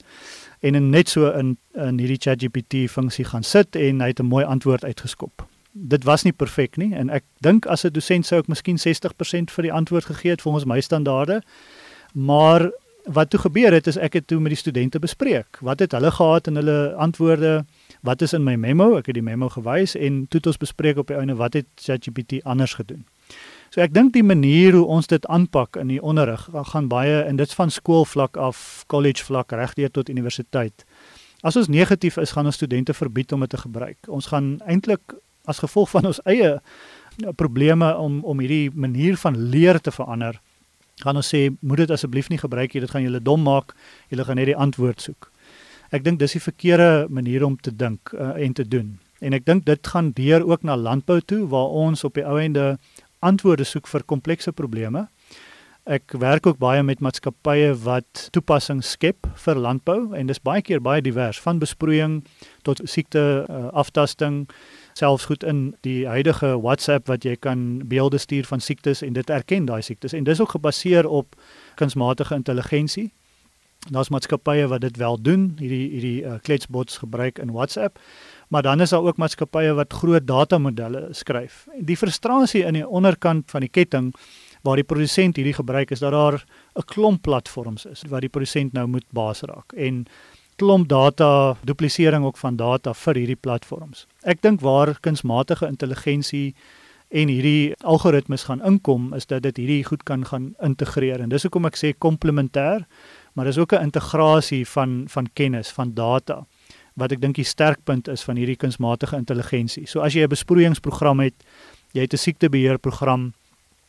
en 0.59 0.75
in 0.75 0.89
net 0.89 1.09
so 1.09 1.29
in 1.31 1.57
in 1.73 1.99
hierdie 1.99 2.19
ChatGPT 2.19 2.87
funksie 2.89 3.25
gaan 3.25 3.43
sit 3.43 3.75
en 3.75 4.01
hy 4.01 4.07
het 4.07 4.19
'n 4.19 4.25
mooi 4.25 4.45
antwoord 4.45 4.83
uitgeskop. 4.83 5.45
Dit 5.71 6.03
was 6.03 6.23
nie 6.23 6.33
perfek 6.33 6.77
nie 6.77 6.93
en 6.95 7.09
ek 7.09 7.23
dink 7.39 7.65
as 7.65 7.85
'n 7.85 7.93
dosent 7.93 8.25
sou 8.25 8.39
ek 8.39 8.47
miskien 8.47 8.77
60% 8.77 9.51
vir 9.51 9.63
die 9.63 9.73
antwoord 9.73 10.05
gegee 10.05 10.31
het 10.31 10.41
volgens 10.41 10.65
my 10.65 10.81
standaarde. 10.81 11.41
Maar 12.13 12.71
wat 13.07 13.29
toe 13.29 13.39
gebeur 13.39 13.73
het 13.73 13.87
is 13.87 13.97
ek 13.97 14.13
het 14.13 14.27
toe 14.27 14.39
met 14.39 14.49
die 14.49 14.59
studente 14.59 14.99
bespreek. 14.99 15.57
Wat 15.61 15.79
het 15.79 15.91
hulle 15.91 16.11
gehad 16.11 16.47
in 16.47 16.55
hulle 16.55 16.93
antwoorde? 16.93 17.65
Wat 18.01 18.21
is 18.21 18.33
in 18.33 18.43
my 18.43 18.55
memo? 18.55 18.95
Ek 18.97 19.05
het 19.05 19.15
die 19.15 19.23
memo 19.23 19.49
gewys 19.49 19.95
en 19.95 20.25
toe 20.27 20.39
het 20.39 20.47
ons 20.47 20.57
bespreek 20.57 20.97
op 20.97 21.07
die 21.07 21.17
einde 21.17 21.35
wat 21.35 21.53
het 21.53 21.65
ChatGPT 21.75 22.43
anders 22.43 22.73
gedoen. 22.73 23.05
So 23.69 23.83
ek 23.83 23.93
dink 23.93 24.13
die 24.15 24.23
manier 24.23 24.77
hoe 24.77 24.85
ons 24.85 25.09
dit 25.11 25.25
aanpak 25.27 25.75
in 25.81 25.91
die 25.91 26.01
onderrig 26.01 26.47
gaan 26.71 26.87
baie 26.91 27.21
en 27.27 27.39
dit's 27.39 27.57
van 27.57 27.71
skoolvlak 27.73 28.37
af, 28.37 28.83
college 28.87 29.25
vlak 29.27 29.51
regdeur 29.51 29.91
tot 29.91 30.09
universiteit. 30.09 30.85
As 31.43 31.57
ons 31.59 31.69
negatief 31.69 32.17
is, 32.17 32.31
gaan 32.33 32.47
ons 32.49 32.55
studente 32.55 32.93
verbied 32.95 33.31
om 33.35 33.43
dit 33.45 33.49
te 33.53 33.59
gebruik. 33.61 33.97
Ons 34.07 34.31
gaan 34.31 34.57
eintlik 34.65 35.17
as 35.47 35.61
gevolg 35.63 35.91
van 35.93 36.09
ons 36.09 36.19
eie 36.25 36.57
nou, 37.21 37.33
probleme 37.35 37.93
om 37.97 38.19
om 38.23 38.39
hierdie 38.43 38.71
manier 38.73 39.17
van 39.19 39.37
leer 39.51 39.79
te 39.79 39.91
verander, 39.91 40.39
gaan 41.03 41.19
ons 41.19 41.29
sê 41.33 41.47
moet 41.61 41.83
dit 41.83 41.91
asseblief 41.93 42.29
nie 42.33 42.41
gebruik 42.41 42.73
nie, 42.73 42.81
dit 42.81 42.91
gaan 42.91 43.05
julle 43.05 43.21
dom 43.21 43.43
maak. 43.45 43.75
Julle 44.09 44.25
gaan 44.25 44.39
net 44.39 44.49
die 44.49 44.57
antwoord 44.57 45.03
soek. 45.03 45.29
Ek 45.93 46.03
dink 46.03 46.19
dis 46.19 46.35
die 46.35 46.43
verkeerde 46.43 47.07
manier 47.13 47.45
om 47.45 47.55
te 47.61 47.71
dink 47.71 48.11
uh, 48.13 48.33
en 48.35 48.53
te 48.53 48.65
doen. 48.67 48.97
En 49.23 49.33
ek 49.33 49.45
dink 49.45 49.65
dit 49.65 49.91
gaan 49.93 50.11
deur 50.17 50.43
ook 50.45 50.65
na 50.67 50.75
landbou 50.77 51.19
toe 51.21 51.45
waar 51.49 51.69
ons 51.85 52.03
op 52.03 52.17
die 52.17 52.25
ou 52.25 52.37
ende 52.41 52.75
antwoorde 53.19 53.63
soek 53.63 53.87
vir 53.87 54.03
komplekse 54.03 54.51
probleme. 54.51 55.07
Ek 55.87 56.11
werk 56.19 56.47
ook 56.47 56.57
baie 56.59 56.83
met 56.83 56.99
maatskappye 56.99 57.71
wat 57.85 58.27
toepassings 58.35 58.89
skep 58.97 59.27
vir 59.45 59.55
landbou 59.55 60.11
en 60.19 60.27
dis 60.27 60.41
baie 60.43 60.61
keer 60.61 60.81
baie 60.83 61.01
divers 61.01 61.39
van 61.39 61.61
besproeiing 61.63 62.17
tot 62.67 62.81
siekte 62.83 63.21
uh, 63.47 63.69
aftasting 63.71 64.49
selfs 64.99 65.29
goed 65.29 65.45
in 65.47 65.77
die 65.87 66.03
huidige 66.03 66.57
WhatsApp 66.59 67.07
wat 67.07 67.23
jy 67.23 67.37
kan 67.39 67.87
beelde 67.87 68.19
stuur 68.19 68.49
van 68.49 68.59
siektes 68.59 69.01
en 69.01 69.15
dit 69.15 69.31
erken 69.31 69.69
daai 69.69 69.79
siektes 69.81 70.11
en 70.17 70.27
dis 70.27 70.41
ook 70.43 70.57
gebaseer 70.57 71.07
op 71.07 71.39
kunsmatige 71.79 72.35
intelligensie. 72.35 73.13
Daar's 73.87 74.09
maatskappye 74.11 74.67
wat 74.67 74.81
dit 74.81 74.97
wel 74.97 75.21
doen, 75.21 75.53
hierdie 75.61 75.87
hierdie 75.93 76.19
uh, 76.25 76.35
kletsbots 76.43 76.97
gebruik 76.97 77.39
in 77.39 77.55
WhatsApp. 77.55 77.99
Maar 78.47 78.61
dan 78.61 78.81
is 78.81 78.89
daar 78.89 79.03
ook 79.03 79.17
maatskappye 79.17 79.73
wat 79.73 79.93
groot 79.93 80.27
datamodelle 80.27 81.07
skryf. 81.11 81.65
Die 81.79 81.97
frustrasie 81.97 82.63
in 82.63 82.73
die 82.73 82.87
onderkant 82.87 83.51
van 83.51 83.61
die 83.61 83.69
ketting 83.69 84.13
waar 84.61 84.79
die 84.79 84.87
produsent 84.87 85.35
hierdie 85.35 85.55
gebruik 85.55 85.91
is 85.91 85.99
dat 85.99 86.11
daar 86.11 86.43
'n 86.75 86.85
klomp 86.85 87.21
platforms 87.21 87.85
is 87.85 88.03
wat 88.09 88.21
die 88.21 88.29
produsent 88.29 88.73
nou 88.73 88.87
moet 88.87 89.05
baas 89.11 89.41
raak 89.41 89.73
en 89.73 90.05
klomp 90.55 90.87
data 90.87 91.57
duplisering 91.63 92.25
ook 92.25 92.37
van 92.37 92.55
data 92.55 92.93
vir 92.93 93.15
hierdie 93.15 93.39
platforms. 93.39 94.07
Ek 94.23 94.41
dink 94.41 94.61
waar 94.61 94.97
kunsmatige 94.99 95.67
intelligensie 95.67 96.55
en 97.07 97.27
hierdie 97.27 97.75
algoritmes 97.83 98.43
gaan 98.43 98.63
inkom 98.65 99.13
is 99.13 99.25
dat 99.25 99.43
dit 99.43 99.57
hierdie 99.57 99.83
goed 99.83 100.03
kan 100.03 100.25
gaan 100.25 100.55
integreer 100.63 101.21
en 101.23 101.29
dis 101.29 101.43
hoekom 101.43 101.65
ek 101.65 101.77
sê 101.79 101.93
komplementêr 101.93 102.83
maar 103.33 103.45
dis 103.45 103.57
ook 103.57 103.73
'n 103.73 103.83
integrasie 103.83 104.65
van 104.67 105.05
van 105.07 105.27
kennis 105.33 105.71
van 105.71 105.93
data 105.93 106.45
wat 106.97 107.13
ek 107.13 107.21
dink 107.21 107.35
die 107.35 107.45
sterkpunt 107.45 108.07
is 108.07 108.23
van 108.25 108.35
hierdie 108.35 108.57
kunsmatige 108.57 109.17
intelligensie. 109.17 109.85
So 109.87 110.01
as 110.01 110.13
jy 110.13 110.23
'n 110.23 110.29
besproeiingsprogram 110.29 111.19
het, 111.19 111.35
jy 111.93 112.01
het 112.01 112.13
'n 112.13 112.17
siektebeheerprogram, 112.17 113.33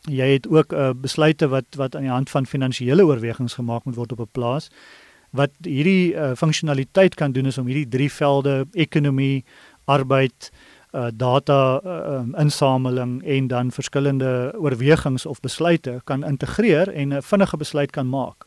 jy 0.07 0.29
het 0.37 0.47
ook 0.49 0.73
'n 0.73 0.77
uh, 0.77 0.93
besluite 0.93 1.49
wat 1.49 1.67
wat 1.77 1.97
aan 1.97 2.03
die 2.03 2.11
hand 2.11 2.31
van 2.31 2.47
finansiële 2.47 3.05
oorwegings 3.05 3.55
gemaak 3.55 3.85
moet 3.85 3.97
word 3.97 4.12
op 4.12 4.21
'n 4.21 4.33
plaas 4.33 4.71
wat 5.31 5.53
hierdie 5.62 6.15
uh, 6.15 6.33
funksionaliteit 6.37 7.15
kan 7.15 7.33
doen 7.33 7.47
is 7.47 7.59
om 7.59 7.67
hierdie 7.67 7.88
drie 7.88 8.09
velde 8.12 8.67
ekonomie, 8.73 9.45
arbeid, 9.85 10.50
uh, 10.93 11.09
data 11.12 11.81
uh, 11.85 12.23
insameling 12.41 13.21
en 13.25 13.49
dan 13.49 13.73
verskillende 13.73 14.53
oorwegings 14.57 15.27
of 15.27 15.41
besluite 15.41 16.00
kan 16.05 16.25
integreer 16.25 16.88
en 16.88 17.15
'n 17.15 17.23
vinnige 17.23 17.57
besluit 17.57 17.91
kan 17.91 18.09
maak. 18.09 18.47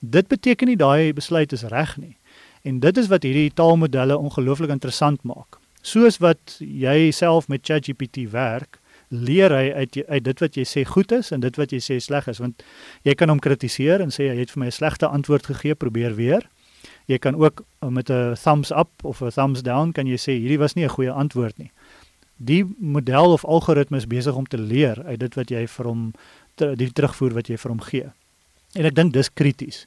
Dit 0.00 0.28
beteken 0.28 0.66
nie 0.66 0.76
daai 0.76 1.12
besluit 1.12 1.52
is 1.52 1.62
reg 1.62 1.96
nie. 1.96 2.16
En 2.62 2.80
dit 2.80 2.96
is 2.96 3.08
wat 3.08 3.22
hierdie 3.22 3.50
taalmodelle 3.54 4.18
ongelooflik 4.18 4.70
interessant 4.70 5.22
maak. 5.22 5.58
Soos 5.82 6.18
wat 6.18 6.58
jy 6.58 7.10
self 7.14 7.48
met 7.48 7.64
ChatGPT 7.64 8.30
werk, 8.30 8.80
leer 9.08 9.54
hy 9.54 9.70
uit 9.72 9.96
uit 10.08 10.24
dit 10.24 10.40
wat 10.40 10.56
jy 10.56 10.64
sê 10.68 10.84
goed 10.84 11.12
is 11.12 11.30
en 11.32 11.40
dit 11.40 11.56
wat 11.56 11.70
jy 11.72 11.78
sê 11.80 11.96
sleg 12.02 12.26
is, 12.28 12.42
want 12.42 12.64
jy 13.08 13.14
kan 13.16 13.30
hom 13.32 13.40
kritiseer 13.40 14.02
en 14.04 14.12
sê 14.12 14.28
jy 14.28 14.36
het 14.42 14.50
vir 14.52 14.60
my 14.60 14.66
'n 14.66 14.78
slegte 14.78 15.08
antwoord 15.08 15.46
gegee, 15.46 15.74
probeer 15.74 16.14
weer. 16.14 16.42
Jy 17.06 17.18
kan 17.18 17.34
ook 17.34 17.64
met 17.80 18.10
'n 18.10 18.36
thumbs 18.36 18.70
up 18.70 18.90
of 19.02 19.22
'n 19.22 19.30
thumbs 19.30 19.62
down 19.62 19.92
kan 19.92 20.06
jy 20.06 20.16
sê 20.16 20.36
hierdie 20.36 20.58
was 20.58 20.74
nie 20.74 20.84
'n 20.84 20.92
goeie 20.96 21.10
antwoord 21.10 21.58
nie 21.58 21.72
die 22.38 22.62
model 22.78 23.32
of 23.32 23.44
algoritme 23.44 23.96
is 23.96 24.06
besig 24.06 24.34
om 24.34 24.46
te 24.46 24.58
leer 24.58 25.02
uit 25.04 25.18
dit 25.20 25.34
wat 25.34 25.50
jy 25.50 25.66
vir 25.66 25.90
hom 25.90 26.04
die 26.58 26.90
terugvoer 26.94 27.34
wat 27.34 27.50
jy 27.50 27.58
vir 27.58 27.70
hom 27.70 27.82
gee. 27.86 28.06
En 28.78 28.86
ek 28.86 28.94
dink 28.94 29.12
dis 29.14 29.30
krities. 29.30 29.84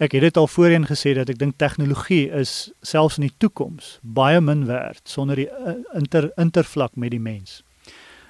Ek 0.00 0.14
het 0.16 0.22
dit 0.24 0.36
al 0.40 0.46
voorheen 0.48 0.86
gesê 0.88 1.10
dat 1.12 1.28
ek 1.28 1.36
dink 1.36 1.58
tegnologie 1.60 2.30
is 2.32 2.70
selfs 2.80 3.18
in 3.20 3.26
die 3.26 3.34
toekoms 3.36 3.98
baie 4.00 4.38
min 4.40 4.62
werd 4.64 5.02
sonder 5.04 5.36
die 5.36 5.48
eh, 5.52 5.74
inter 5.92 6.30
intervlak 6.40 6.94
met 6.96 7.12
die 7.12 7.20
mens. 7.20 7.58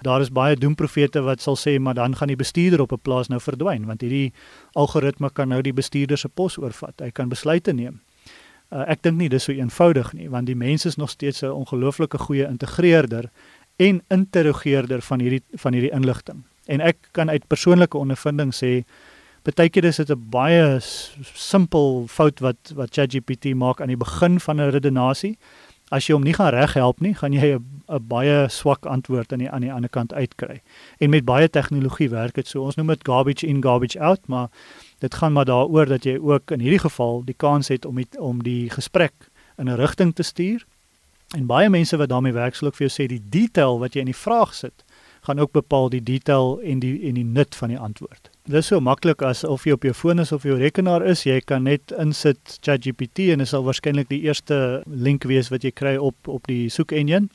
Daar 0.02 0.24
is 0.24 0.32
baie 0.34 0.56
doemprofete 0.58 1.22
wat 1.22 1.44
sal 1.44 1.54
sê 1.60 1.76
maar 1.78 1.94
dan 1.94 2.16
gaan 2.18 2.32
die 2.32 2.40
bestuurder 2.40 2.82
op 2.82 2.92
'n 2.92 2.98
plaas 3.02 3.30
nou 3.30 3.38
verdwyn 3.38 3.86
want 3.86 4.02
hierdie 4.02 4.32
algoritme 4.74 5.30
kan 5.30 5.48
nou 5.48 5.62
die 5.62 5.72
bestuurder 5.72 6.18
se 6.18 6.28
pos 6.28 6.58
oorvat. 6.58 6.98
Hy 6.98 7.10
kan 7.10 7.28
besluite 7.28 7.72
neem. 7.72 8.00
Uh, 8.72 8.90
ek 8.90 9.02
dink 9.02 9.16
nie 9.18 9.28
dis 9.28 9.44
so 9.44 9.52
eenvoudig 9.52 10.12
nie 10.12 10.28
want 10.28 10.46
die 10.46 10.58
mens 10.58 10.86
is 10.86 10.96
nog 10.96 11.10
steeds 11.10 11.42
'n 11.42 11.54
ongelooflike 11.54 12.18
goeie 12.18 12.48
integreerder 12.48 13.30
en 13.76 14.02
interrogeerder 14.08 15.02
van 15.02 15.20
hierdie 15.20 15.42
van 15.54 15.72
hierdie 15.72 15.94
inligting. 15.94 16.42
En 16.66 16.80
ek 16.80 16.96
kan 17.12 17.30
uit 17.30 17.46
persoonlike 17.46 17.98
ondervinding 17.98 18.54
sê 18.54 18.84
partykeer 19.42 19.84
is 19.84 19.96
dit 19.96 20.10
'n 20.10 20.28
baie 20.30 20.78
simpel 20.80 22.06
fout 22.08 22.40
wat 22.40 22.72
wat 22.74 22.94
ChatGPT 22.94 23.54
maak 23.54 23.80
aan 23.80 23.88
die 23.88 23.96
begin 23.96 24.40
van 24.40 24.60
'n 24.60 24.70
redenasie. 24.70 25.38
As 25.90 26.06
jy 26.06 26.14
hom 26.14 26.22
nie 26.22 26.34
gaan 26.34 26.54
reghelp 26.54 27.00
nie, 27.00 27.14
gaan 27.14 27.32
jy 27.32 27.58
'n 27.88 28.06
baie 28.08 28.48
swak 28.48 28.86
antwoord 28.86 29.32
aan 29.32 29.38
die 29.38 29.50
aan 29.50 29.60
die 29.60 29.72
ander 29.72 29.90
kant 29.90 30.12
uitkry. 30.12 30.60
En 30.98 31.10
met 31.10 31.24
baie 31.24 31.48
tegnologie 31.48 32.10
werk 32.10 32.34
dit 32.34 32.46
so. 32.46 32.64
Ons 32.64 32.76
noem 32.76 32.86
dit 32.86 33.04
garbage 33.04 33.46
in 33.46 33.62
garbage 33.62 34.00
out, 34.00 34.28
maar 34.28 34.48
dit 34.98 35.14
gaan 35.14 35.32
maar 35.32 35.44
daaroor 35.44 35.86
dat 35.86 36.04
jy 36.04 36.18
ook 36.18 36.50
in 36.50 36.60
hierdie 36.60 36.86
geval 36.88 37.22
die 37.24 37.36
kans 37.36 37.68
het 37.68 37.84
om 37.84 37.98
het, 37.98 38.18
om 38.18 38.42
die 38.42 38.70
gesprek 38.70 39.30
in 39.58 39.68
'n 39.68 39.76
rigting 39.76 40.14
te 40.14 40.22
stuur 40.22 40.64
En 41.30 41.46
baie 41.46 41.70
mense 41.70 41.96
wat 41.96 42.08
daarmee 42.08 42.32
werk 42.32 42.54
sal 42.54 42.68
ook 42.68 42.76
vir 42.80 42.88
jou 42.88 42.94
sê 42.94 43.06
die 43.06 43.22
detail 43.22 43.78
wat 43.78 43.94
jy 43.94 44.02
in 44.02 44.10
die 44.10 44.18
vraag 44.18 44.54
sit, 44.54 44.84
gaan 45.26 45.38
ook 45.38 45.52
bepaal 45.54 45.90
die 45.92 46.02
detail 46.02 46.58
en 46.66 46.80
die 46.82 46.96
en 47.06 47.14
die 47.20 47.24
nut 47.24 47.54
van 47.54 47.70
die 47.70 47.78
antwoord. 47.78 48.30
Dit 48.50 48.58
is 48.58 48.66
so 48.66 48.80
maklik 48.82 49.20
as 49.22 49.44
of 49.46 49.62
jy 49.62 49.76
op 49.76 49.84
jou 49.86 49.92
foon 49.94 50.18
is 50.18 50.32
of 50.34 50.42
jou 50.42 50.56
rekenaar 50.58 51.04
is, 51.06 51.20
jy 51.22 51.36
kan 51.46 51.68
net 51.68 51.92
insit 52.02 52.56
ChatGPT 52.66 53.28
en 53.30 53.38
dit 53.38 53.46
sal 53.46 53.62
waarskynlik 53.62 54.08
die 54.10 54.24
eerste 54.24 54.80
link 54.90 55.22
wees 55.30 55.52
wat 55.52 55.62
jy 55.62 55.70
kry 55.70 55.92
op 56.02 56.26
op 56.26 56.50
die 56.50 56.64
soek 56.66 56.90
engine. 56.90 57.28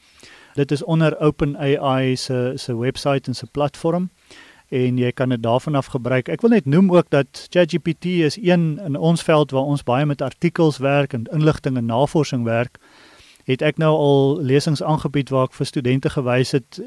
Dit 0.60 0.74
is 0.76 0.84
onder 0.84 1.16
OpenAI 1.24 2.18
se 2.20 2.42
se 2.60 2.76
webwerf 2.76 3.30
en 3.32 3.40
se 3.40 3.48
platform 3.48 4.10
en 4.76 5.00
jy 5.00 5.14
kan 5.16 5.32
dit 5.32 5.40
daarvan 5.40 5.80
af 5.80 5.94
gebruik. 5.96 6.28
Ek 6.28 6.44
wil 6.44 6.52
net 6.52 6.68
noem 6.68 6.92
ook 6.92 7.08
dat 7.16 7.48
ChatGPT 7.48 8.20
is 8.28 8.36
een 8.36 8.76
in 8.84 9.00
ons 9.00 9.24
veld 9.24 9.56
waar 9.56 9.72
ons 9.72 9.88
baie 9.88 10.04
met 10.06 10.22
artikels 10.22 10.84
werk 10.84 11.16
en 11.16 11.30
inligting 11.32 11.80
en 11.80 11.88
navorsing 11.96 12.44
werk 12.44 12.76
het 13.48 13.64
ek 13.64 13.80
nou 13.80 13.94
al 13.96 14.42
lesings 14.44 14.84
aangebied 14.84 15.32
waar 15.32 15.48
ek 15.48 15.56
vir 15.56 15.72
studente 15.72 16.12
gewys 16.12 16.52
het 16.58 16.82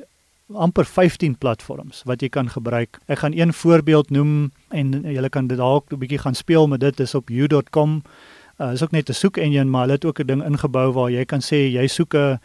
amper 0.55 0.85
15 0.85 1.37
platforms 1.39 2.03
wat 2.09 2.23
jy 2.23 2.29
kan 2.29 2.49
gebruik. 2.49 2.99
Ek 3.07 3.19
gaan 3.19 3.37
een 3.37 3.53
voorbeeld 3.53 4.11
noem 4.11 4.51
en 4.69 4.93
julle 5.05 5.29
kan 5.29 5.47
dit 5.47 5.59
dalk 5.59 5.93
'n 5.93 5.99
bietjie 5.99 6.19
gaan 6.19 6.35
speel 6.35 6.69
met 6.69 6.81
dit 6.81 7.01
is 7.01 7.15
op 7.15 7.29
you.com. 7.29 8.03
Uh 8.59 8.73
is 8.73 8.83
ook 8.83 8.91
net 8.91 9.09
'n 9.09 9.13
soek 9.13 9.37
engine 9.37 9.65
maar 9.65 9.81
hulle 9.83 9.93
het 9.93 10.05
ook 10.05 10.21
'n 10.21 10.27
ding 10.27 10.45
ingebou 10.45 10.93
waar 10.93 11.11
jy 11.11 11.25
kan 11.25 11.41
sê 11.41 11.73
jy 11.73 11.87
soek 11.87 12.15
'n 12.15 12.41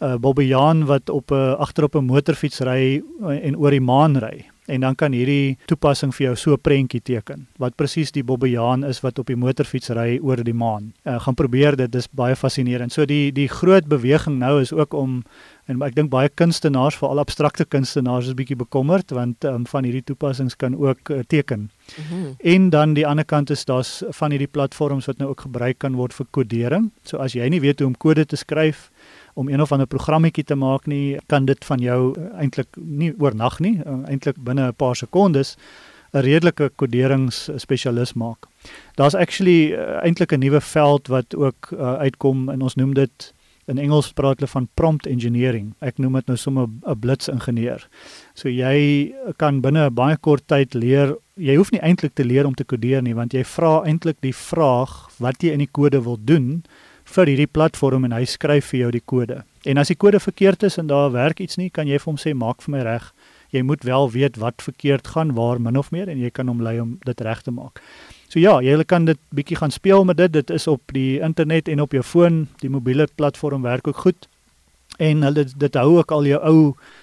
uh, 0.00 0.16
Bobbejaan 0.16 0.84
wat 0.84 1.10
op 1.10 1.30
'n 1.30 1.56
agterop 1.58 1.94
'n 1.94 2.04
motorfiets 2.04 2.60
ry 2.60 3.02
en 3.20 3.56
oor 3.56 3.70
die 3.70 3.80
maan 3.80 4.16
ry 4.16 4.46
en 4.70 4.86
dan 4.86 4.96
kan 4.98 5.14
hierdie 5.16 5.58
toepassing 5.70 6.14
vir 6.14 6.26
jou 6.30 6.36
so 6.36 6.52
'n 6.54 6.62
prentjie 6.62 7.02
teken 7.02 7.46
wat 7.58 7.76
presies 7.76 8.12
die 8.12 8.22
bobbejaan 8.22 8.84
is 8.84 9.00
wat 9.02 9.18
op 9.18 9.26
die 9.26 9.36
motorfiets 9.36 9.90
ry 9.90 10.18
oor 10.22 10.36
die 10.36 10.54
maan. 10.54 10.92
Uh, 11.04 11.20
gaan 11.20 11.34
probeer 11.34 11.76
dit 11.76 11.92
dis 11.92 12.08
baie 12.08 12.36
fascinerend. 12.36 12.92
So 12.92 13.04
die 13.04 13.32
die 13.32 13.48
groot 13.48 13.86
beweging 13.88 14.38
nou 14.38 14.60
is 14.60 14.72
ook 14.72 14.94
om 14.94 15.22
en 15.66 15.82
ek 15.82 15.94
dink 15.94 16.10
baie 16.10 16.28
kunstenaars 16.28 16.96
veral 16.98 17.18
abstrakte 17.22 17.64
kunstenaars 17.64 18.26
is 18.26 18.34
bietjie 18.34 18.56
bekommerd 18.56 19.10
want 19.10 19.44
um, 19.44 19.66
van 19.66 19.84
hierdie 19.84 20.04
toepassings 20.04 20.56
kan 20.56 20.74
ook 20.74 21.10
uh, 21.10 21.22
teken. 21.26 21.70
Mm 21.96 22.04
-hmm. 22.08 22.34
En 22.38 22.70
dan 22.70 22.94
die 22.94 23.06
ander 23.06 23.24
kant 23.24 23.50
is 23.50 23.64
daar's 23.64 24.02
van 24.08 24.30
hierdie 24.30 24.50
platforms 24.50 25.06
wat 25.06 25.18
nou 25.18 25.30
ook 25.30 25.40
gebruik 25.40 25.78
kan 25.78 25.94
word 25.94 26.14
vir 26.14 26.26
kodering. 26.30 26.90
So 27.02 27.16
as 27.16 27.32
jy 27.32 27.48
nie 27.48 27.60
weet 27.60 27.78
hoe 27.78 27.88
om 27.88 27.96
kode 27.96 28.26
te 28.26 28.36
skryf 28.36 28.90
om 29.40 29.48
een 29.48 29.62
of 29.64 29.72
ander 29.72 29.88
programmetjie 29.88 30.44
te 30.44 30.54
maak 30.54 30.86
nie, 30.90 31.16
kan 31.32 31.46
dit 31.48 31.64
van 31.64 31.80
jou 31.80 32.00
uh, 32.12 32.28
eintlik 32.42 32.76
nie 32.76 33.12
oornag 33.18 33.58
nie, 33.64 33.78
uh, 33.80 34.02
eintlik 34.10 34.36
binne 34.44 34.68
'n 34.68 34.76
paar 34.76 34.96
sekondes 34.96 35.56
'n 36.12 36.22
redelike 36.26 36.70
koderingsspesialis 36.76 38.12
maak. 38.14 38.46
Daar's 38.94 39.14
actually 39.14 39.72
uh, 39.72 40.04
eintlik 40.04 40.32
'n 40.32 40.40
nuwe 40.40 40.60
veld 40.60 41.08
wat 41.08 41.36
ook 41.36 41.70
uh, 41.72 41.94
uitkom 42.04 42.48
en 42.48 42.60
ons 42.60 42.74
noem 42.74 42.94
dit 42.94 43.32
in 43.70 43.78
Engels 43.78 44.12
praat 44.12 44.40
hulle 44.40 44.50
van 44.50 44.68
prompt 44.74 45.06
engineering. 45.06 45.74
Ek 45.78 45.98
noem 45.98 46.18
dit 46.18 46.26
nou 46.26 46.36
sommer 46.36 46.66
'n 46.66 46.98
blitsingenieur. 46.98 47.88
So 48.34 48.48
jy 48.48 49.12
kan 49.36 49.60
binne 49.60 49.86
'n 49.86 49.94
baie 49.94 50.16
kort 50.16 50.46
tyd 50.46 50.74
leer. 50.74 51.16
Jy 51.36 51.56
hoef 51.56 51.70
nie 51.70 51.80
eintlik 51.80 52.14
te 52.14 52.24
leer 52.24 52.46
om 52.46 52.54
te 52.54 52.64
kodeer 52.64 53.02
nie, 53.02 53.14
want 53.14 53.32
jy 53.32 53.44
vra 53.44 53.82
eintlik 53.84 54.16
die 54.20 54.34
vraag 54.34 55.10
wat 55.18 55.42
jy 55.42 55.52
in 55.52 55.58
die 55.58 55.72
kode 55.72 56.02
wil 56.02 56.18
doen 56.20 56.64
vir 57.10 57.30
hierdie 57.32 57.50
platform 57.50 58.06
en 58.08 58.14
hy 58.16 58.24
skryf 58.28 58.70
vir 58.72 58.80
jou 58.84 58.90
die 58.94 59.04
kode. 59.12 59.42
En 59.68 59.80
as 59.80 59.90
die 59.92 59.98
kode 59.98 60.20
verkeerd 60.22 60.62
is 60.66 60.78
en 60.80 60.88
daar 60.88 61.10
werk 61.12 61.40
iets 61.40 61.58
nie, 61.60 61.70
kan 61.70 61.88
jy 61.88 61.98
vir 61.98 62.10
hom 62.12 62.20
sê 62.20 62.34
maak 62.34 62.62
vir 62.64 62.76
my 62.76 62.84
reg. 62.86 63.10
Jy 63.50 63.64
moet 63.66 63.84
wel 63.84 64.10
weet 64.14 64.38
wat 64.38 64.62
verkeerd 64.62 65.10
gaan, 65.10 65.34
waar 65.34 65.58
min 65.60 65.76
of 65.76 65.90
meer 65.90 66.08
en 66.08 66.20
jy 66.22 66.30
kan 66.30 66.48
hom 66.48 66.62
lei 66.62 66.78
om 66.80 66.98
dit 67.04 67.20
reg 67.26 67.42
te 67.42 67.50
maak. 67.50 67.82
So 68.30 68.38
ja, 68.38 68.60
jy 68.62 68.78
kan 68.86 69.08
dit 69.08 69.18
bietjie 69.34 69.58
gaan 69.58 69.74
speel 69.74 70.04
met 70.06 70.20
dit. 70.20 70.32
Dit 70.32 70.50
is 70.54 70.68
op 70.70 70.92
die 70.94 71.18
internet 71.18 71.68
en 71.68 71.82
op 71.82 71.92
jou 71.92 72.02
foon. 72.06 72.44
Die 72.62 72.70
mobiele 72.70 73.08
platform 73.18 73.66
werk 73.66 73.88
ook 73.90 74.04
goed. 74.06 74.28
En 74.98 75.22
hulle 75.26 75.44
dit 75.44 75.74
hou 75.74 75.96
ook 75.96 76.12
al 76.14 76.28
jou 76.28 76.40
ou 76.46 76.60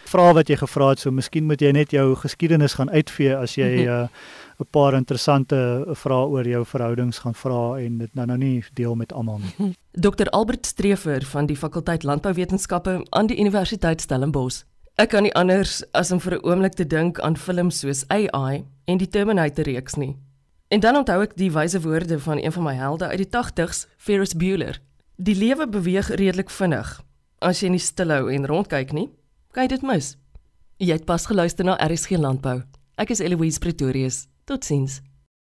vrae 0.08 0.34
wat 0.38 0.48
jy 0.48 0.56
gevra 0.62 0.94
het. 0.94 1.04
So 1.04 1.12
miskien 1.12 1.50
moet 1.50 1.62
jy 1.62 1.74
net 1.76 1.92
jou 1.92 2.14
geskiedenis 2.16 2.78
gaan 2.80 2.94
uitvee 2.94 3.36
as 3.36 3.58
jy 3.60 3.84
uh, 3.84 4.06
'n 4.60 4.68
paar 4.72 4.94
interessante 4.94 5.86
vrae 5.94 6.28
oor 6.28 6.48
jou 6.48 6.66
verhoudings 6.66 7.20
gaan 7.20 7.36
vra 7.36 7.78
en 7.80 7.98
dit 7.98 8.14
nou 8.16 8.26
nou 8.26 8.38
nie 8.38 8.64
deel 8.74 8.96
met 8.96 9.14
almal 9.14 9.40
nie. 9.40 9.74
Dr 10.06 10.30
Albert 10.30 10.66
Streefer 10.66 11.26
van 11.26 11.46
die 11.46 11.58
fakulteit 11.58 12.04
Landbouwetenskappe 12.04 13.06
aan 13.10 13.28
die 13.28 13.40
Universiteit 13.40 14.02
Stellenbosch. 14.02 14.64
Ek 14.98 15.10
kan 15.10 15.24
nie 15.24 15.34
anders 15.38 15.84
as 15.94 16.12
om 16.12 16.20
vir 16.20 16.34
'n 16.34 16.46
oomblik 16.46 16.74
te 16.74 16.88
dink 16.88 17.20
aan 17.20 17.38
films 17.38 17.80
soos 17.80 18.06
AI 18.10 18.66
en 18.86 18.98
die 18.98 19.08
Terminator 19.08 19.64
reeks 19.64 19.96
nie. 19.96 20.16
En 20.68 20.80
dan 20.80 20.96
onthou 20.96 21.22
ek 21.22 21.36
die 21.38 21.52
wyse 21.52 21.82
woorde 21.82 22.20
van 22.20 22.38
een 22.38 22.52
van 22.52 22.64
my 22.64 22.74
helde 22.74 23.08
uit 23.08 23.18
die 23.18 23.30
80s, 23.30 23.88
Ferris 23.98 24.34
Bueller. 24.34 24.82
Die 25.16 25.36
lewe 25.36 25.68
beweeg 25.68 26.10
redelik 26.10 26.50
vinnig. 26.50 27.04
As 27.40 27.62
jy 27.62 27.70
nie 27.70 27.80
stilhou 27.80 28.34
en 28.34 28.46
rondkyk 28.46 28.92
nie, 28.92 29.10
kan 29.52 29.64
jy 29.64 29.68
dit 29.68 29.82
mis. 29.82 30.18
Jy 30.78 30.94
het 30.94 31.06
pas 31.06 31.26
geluister 31.26 31.66
na 31.66 31.78
RSG 31.78 32.18
Landbou. 32.18 32.64
Ek 32.98 33.10
is 33.10 33.20
Eloise 33.20 33.60
Pretorius. 33.60 34.28
Tot 34.48 34.66
ziens. 34.66 35.02